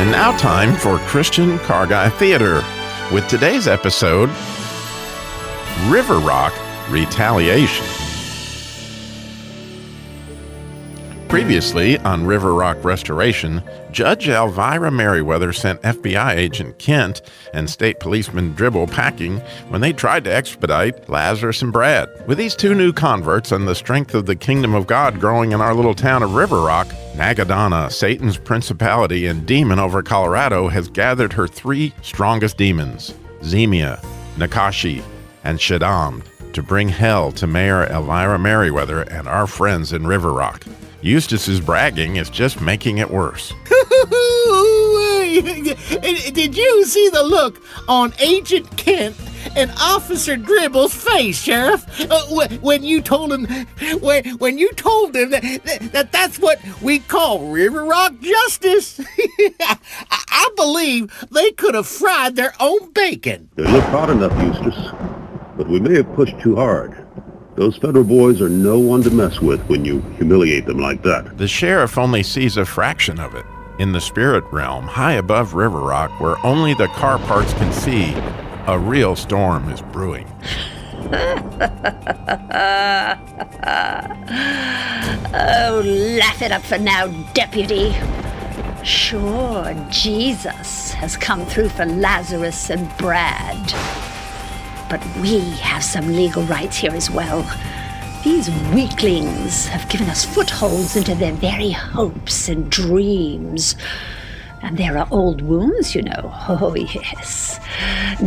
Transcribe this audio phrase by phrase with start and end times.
[0.00, 2.64] And now, time for Christian Car Guy Theater
[3.12, 4.30] with today's episode
[5.88, 6.54] River Rock
[6.90, 7.99] Retaliation.
[11.30, 13.62] Previously on River Rock Restoration,
[13.92, 17.22] Judge Elvira Merriweather sent FBI agent Kent
[17.54, 22.08] and state policeman Dribble packing when they tried to expedite Lazarus and Brad.
[22.26, 25.60] With these two new converts and the strength of the kingdom of God growing in
[25.60, 31.32] our little town of River Rock, Nagadonna, Satan's principality and demon over Colorado, has gathered
[31.32, 35.00] her three strongest demons, Zemia, Nakashi,
[35.44, 40.64] and Shaddam, to bring hell to Mayor Elvira Merriweather and our friends in River Rock.
[41.02, 43.54] Eustace's bragging is just making it worse.
[45.32, 49.16] Did you see the look on Agent Kent
[49.56, 53.46] and Officer Dribble's face, Sheriff, uh, when you told him
[54.00, 55.42] when, when you told him that,
[55.92, 59.00] that that's what we call River Rock justice?
[59.60, 59.78] I,
[60.10, 63.48] I believe they could have fried their own bacon.
[63.54, 64.92] They look hot enough, Eustace,
[65.56, 67.06] but we may have pushed too hard.
[67.60, 71.36] Those federal boys are no one to mess with when you humiliate them like that.
[71.36, 73.44] The sheriff only sees a fraction of it.
[73.78, 78.14] In the spirit realm, high above River Rock, where only the car parts can see,
[78.66, 80.26] a real storm is brewing.
[85.34, 87.94] oh, laugh it up for now, deputy.
[88.82, 94.09] Sure, Jesus has come through for Lazarus and Brad.
[94.90, 97.48] But we have some legal rights here as well.
[98.24, 103.76] These weaklings have given us footholds into their very hopes and dreams.
[104.62, 106.34] And there are old wounds, you know.
[106.48, 107.60] Oh, yes.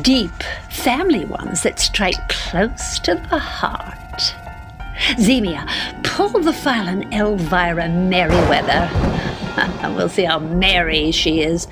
[0.00, 4.34] Deep family ones that strike close to the heart.
[5.18, 5.66] Zemia,
[6.04, 8.88] pull the file on Elvira Merriweather.
[9.94, 11.66] we'll see how merry she is.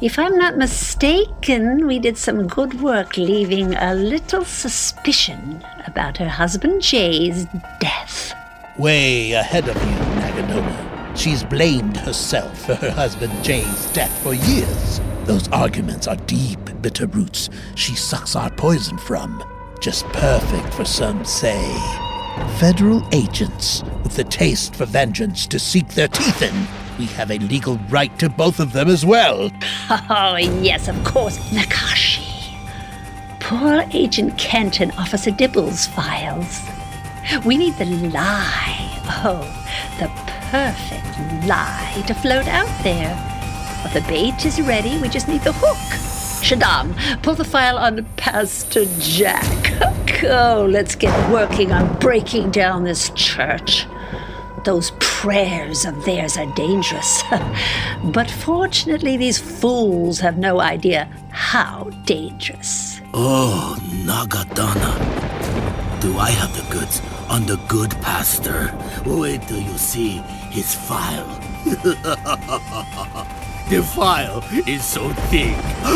[0.00, 6.28] If I'm not mistaken, we did some good work leaving a little suspicion about her
[6.28, 7.46] husband Jay's
[7.80, 8.34] death.
[8.78, 11.16] Way ahead of you, Nagadonna.
[11.16, 15.00] She's blamed herself for her husband Jay's death for years.
[15.24, 19.42] Those arguments are deep, bitter roots she sucks our poison from.
[19.80, 21.62] Just perfect for some say.
[22.58, 26.79] Federal agents with the taste for vengeance to seek their teeth in.
[27.00, 29.50] We have a legal right to both of them as well.
[30.10, 32.52] Oh, yes, of course, Nakashi.
[33.40, 36.60] Poor Agent Kent and Officer Dibble's files.
[37.46, 38.90] We need the lie.
[39.24, 39.40] Oh,
[39.98, 40.08] the
[40.50, 43.16] perfect lie to float out there.
[43.82, 45.78] But the bait is ready, we just need the hook.
[46.44, 49.72] Shaddam, pull the file on Pastor Jack.
[50.22, 53.86] Oh, let's get working on breaking down this church.
[54.64, 57.22] Those prayers of theirs are dangerous.
[58.04, 63.00] but fortunately, these fools have no idea how dangerous.
[63.14, 65.20] Oh, Nagadonna.
[66.00, 68.74] Do I have the goods on the good pastor?
[69.06, 70.18] Wait till you see
[70.50, 71.26] his file.
[73.70, 75.56] the file is so thick.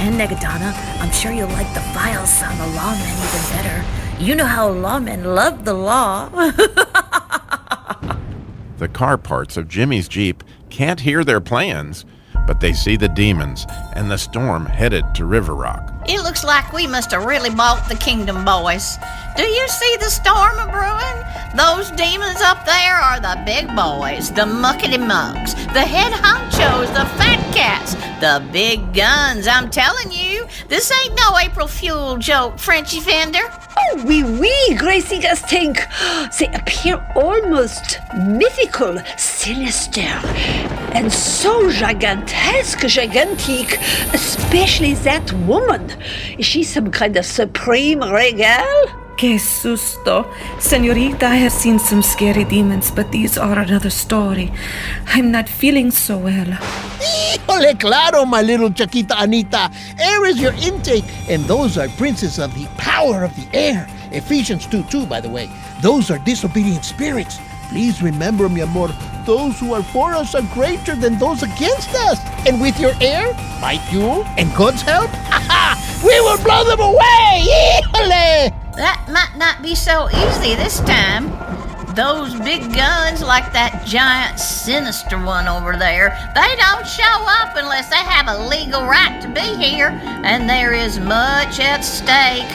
[0.00, 3.97] and Nagadonna, I'm sure you'll like the files on the lawmen even better.
[4.20, 6.28] You know how lawmen love the law.
[8.78, 12.04] the car parts of Jimmy's Jeep can't hear their plans,
[12.44, 13.64] but they see the demons
[13.94, 15.92] and the storm headed to River Rock.
[16.08, 18.96] It looks like we must have really bought the Kingdom Boys.
[19.38, 21.18] Do you see the storm a brewing?
[21.54, 27.06] Those demons up there are the big boys, the muckety mucks, the head honchos, the
[27.16, 29.46] fat cats, the big guns.
[29.46, 33.44] I'm telling you, this ain't no April Fool joke, Frenchy Fender.
[33.78, 35.86] Oh, oui, oui, Gracie Gas Tank.
[36.40, 40.18] They appear almost mythical, sinister,
[40.98, 43.78] and so gigantesque, gigantic,
[44.12, 45.92] especially that woman.
[46.36, 49.06] Is she some kind of supreme regal?
[49.18, 50.26] Que susto.
[50.60, 54.52] Senorita, I have seen some scary demons, but these are another story.
[55.08, 56.46] I'm not feeling so well.
[57.00, 59.72] Híjole, claro, my little Chiquita Anita.
[59.98, 63.88] Air is your intake, and those are princes of the power of the air.
[64.12, 65.50] Ephesians 2 2, by the way.
[65.82, 67.40] Those are disobedient spirits.
[67.70, 68.94] Please remember, mi amor,
[69.26, 72.20] those who are for us are greater than those against us.
[72.46, 75.10] And with your air, my fuel, and God's help,
[76.04, 77.82] we will blow them away!
[77.82, 78.57] Híjole!
[78.78, 81.34] That might not be so easy this time.
[81.96, 87.90] Those big guns, like that giant sinister one over there, they don't show up unless
[87.90, 89.88] they have a legal right to be here,
[90.22, 92.46] and there is much at stake.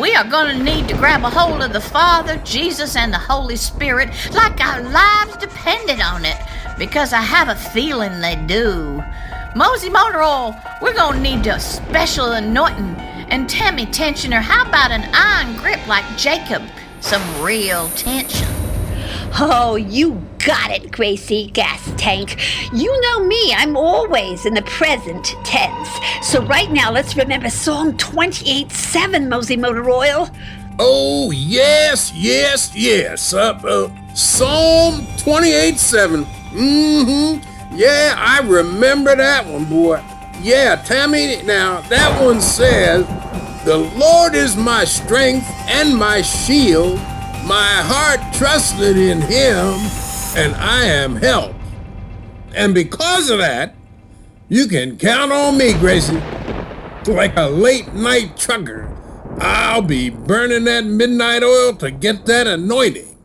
[0.00, 3.18] We are going to need to grab a hold of the Father, Jesus, and the
[3.18, 6.38] Holy Spirit like our lives depended on it,
[6.76, 9.00] because I have a feeling they do.
[9.54, 13.11] Mosey Motor Oil, we're going to need a special anointing.
[13.32, 16.60] And Tammy Tensioner, how about an iron grip like Jacob?
[17.00, 18.46] Some real tension.
[19.40, 22.36] Oh, you got it, Gracie Gas Tank.
[22.74, 25.88] You know me, I'm always in the present tense.
[26.20, 30.28] So right now, let's remember Psalm 28 7, Mosey Motor Oil.
[30.78, 33.32] Oh, yes, yes, yes.
[33.32, 36.24] Uh, uh, Psalm 28 7.
[36.26, 37.76] Mm hmm.
[37.78, 40.02] Yeah, I remember that one, boy.
[40.40, 43.06] Yeah, Tammy, now that one says,
[43.64, 46.96] The Lord is my strength and my shield.
[47.44, 49.74] My heart trusted in him,
[50.36, 51.56] and I am helped.
[52.54, 53.74] And because of that,
[54.48, 56.20] you can count on me, Gracie.
[57.06, 58.88] Like a late night trucker,
[59.40, 63.16] I'll be burning that midnight oil to get that anointing.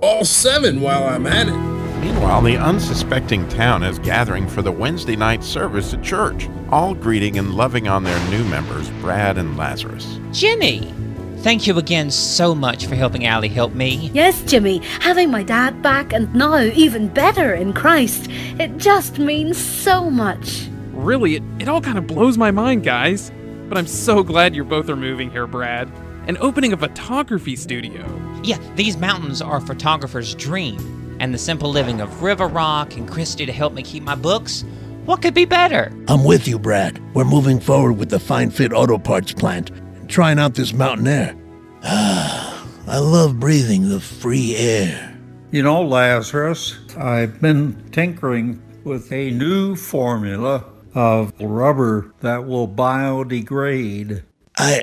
[0.00, 1.71] All seven while I'm at it.
[2.02, 7.38] Meanwhile, the unsuspecting town is gathering for the Wednesday night service at church, all greeting
[7.38, 10.18] and loving on their new members, Brad and Lazarus.
[10.32, 10.92] Jimmy!
[11.38, 14.10] Thank you again so much for helping Allie help me.
[14.12, 18.28] Yes, Jimmy, having my dad back and now even better in Christ,
[18.58, 20.68] it just means so much.
[20.92, 23.30] Really, it, it all kind of blows my mind, guys.
[23.68, 25.88] But I'm so glad you both are moving here, Brad.
[26.26, 28.04] And opening a photography studio.
[28.42, 31.01] Yeah, these mountains are a photographer's dream.
[31.22, 34.64] And the simple living of River Rock and Christy to help me keep my books.
[35.04, 35.92] What could be better?
[36.08, 37.00] I'm with you, Brad.
[37.14, 41.06] We're moving forward with the Fine Fit Auto Parts plant and trying out this mountain
[41.06, 41.36] air.
[41.84, 45.16] Ah, I love breathing the free air.
[45.52, 54.24] You know, Lazarus, I've been tinkering with a new formula of rubber that will biodegrade.
[54.58, 54.82] I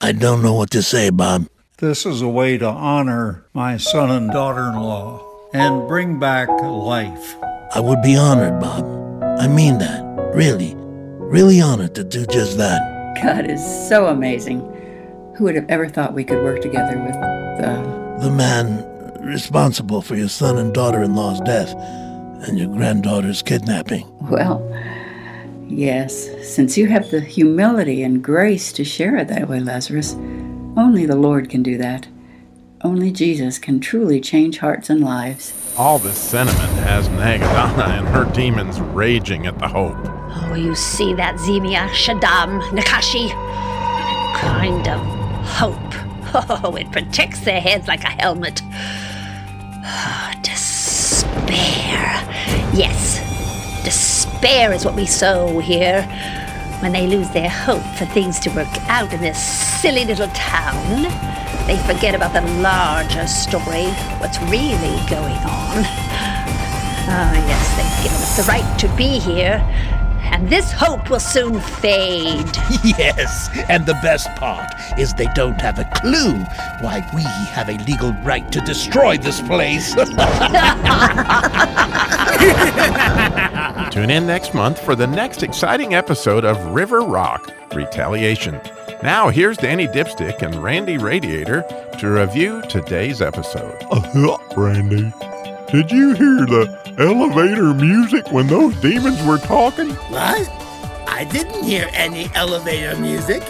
[0.00, 1.48] I don't know what to say, Bob.
[1.78, 7.36] This is a way to honor my son and daughter-in-law and bring back life.
[7.74, 8.84] I would be honored, Bob.
[9.38, 10.02] I mean that.
[10.34, 10.74] Really.
[10.76, 12.80] Really honored to do just that.
[13.22, 14.60] God is so amazing.
[15.36, 18.18] Who would have ever thought we could work together with the.
[18.20, 18.84] The man
[19.20, 21.74] responsible for your son and daughter in law's death
[22.46, 24.06] and your granddaughter's kidnapping.
[24.30, 24.62] Well,
[25.66, 30.14] yes, since you have the humility and grace to share it that way, Lazarus,
[30.76, 32.06] only the Lord can do that.
[32.82, 35.54] Only Jesus can truly change hearts and lives.
[35.78, 39.96] All this sentiment has Nagadonna and her demons raging at the hope.
[39.98, 43.30] Oh, you see that, Zemia, Shaddam, Nakashi?
[44.36, 45.00] Kind of
[45.46, 45.76] hope.
[46.38, 48.60] Oh, it protects their heads like a helmet.
[48.62, 51.96] Oh, Despair.
[52.74, 53.20] Yes,
[53.84, 56.02] despair is what we sow here.
[56.82, 59.42] When they lose their hope for things to work out in this
[59.80, 61.06] silly little town,
[61.66, 63.86] they forget about the larger story,
[64.20, 65.84] what's really going on.
[67.08, 69.60] Ah, yes, they've given us the right to be here,
[70.32, 72.46] and this hope will soon fade.
[72.84, 76.34] Yes, and the best part is they don't have a clue
[76.80, 79.94] why we have a legal right to destroy this place.
[83.92, 88.60] Tune in next month for the next exciting episode of River Rock Retaliation.
[89.02, 91.64] Now, here's Danny Dipstick and Randy Radiator
[91.98, 93.76] to review today's episode.
[93.90, 95.12] Uh, Randy,
[95.70, 99.90] did you hear the elevator music when those demons were talking?
[99.90, 100.48] What?
[101.08, 103.42] I didn't hear any elevator music.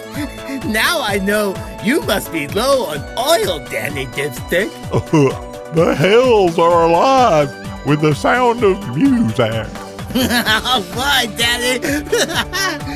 [0.66, 4.70] Now I know you must be low on oil, Danny Dipstick.
[4.92, 9.66] Uh, the hells are alive with the sound of music.
[10.16, 11.86] Why, Daddy?
[11.86, 12.08] You've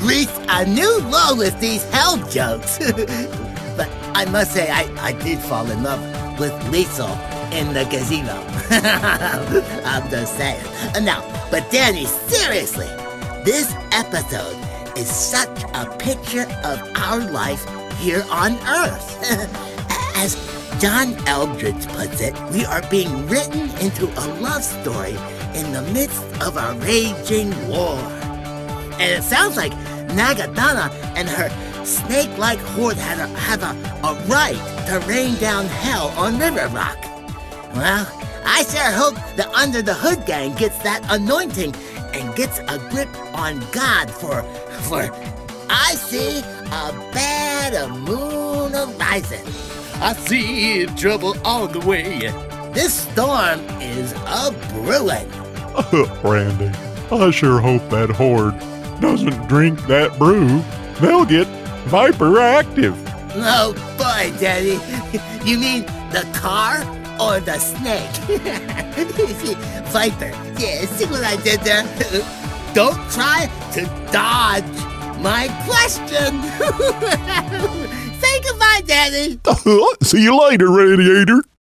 [0.00, 2.78] reached a new low with these hell jokes.
[3.76, 6.00] but I must say, I, I did fall in love
[6.38, 7.10] with Liesl
[7.52, 8.36] in the gazebo.
[9.84, 10.64] I'm just saying.
[10.94, 12.86] Uh, now, but Danny, seriously,
[13.44, 14.56] this episode
[14.96, 17.64] is such a picture of our life
[17.98, 19.18] here on Earth.
[20.16, 20.36] As
[20.80, 25.16] John Eldredge puts it, we are being written into a love story
[25.54, 28.19] in the midst of a raging war.
[29.00, 29.72] And it sounds like
[30.10, 31.48] Nagadonna and her
[31.86, 36.98] snake-like horde had a, have a, a right to rain down hell on River Rock.
[37.74, 38.06] Well,
[38.44, 41.74] I sure hope the Under the Hood gang gets that anointing
[42.12, 44.42] and gets a grip on God for,
[44.82, 45.08] for
[45.70, 49.46] I see a bad moon arising.
[50.02, 52.18] I see trouble on the way.
[52.74, 55.30] This storm is a brewing.
[56.22, 56.70] Randy,
[57.10, 58.60] I sure hope that horde
[59.00, 60.62] doesn't drink that brew.
[61.00, 61.46] They'll get
[61.86, 62.96] viper active.
[63.34, 64.78] Oh boy, Daddy.
[65.44, 66.80] You mean the car
[67.20, 68.10] or the snake?
[69.90, 70.28] Viper.
[70.58, 71.82] Yeah, see what I did there?
[72.74, 74.64] Don't try to dodge
[75.20, 76.40] my question.
[78.20, 79.40] Say goodbye, Daddy.
[80.02, 81.42] See you later, Radiator.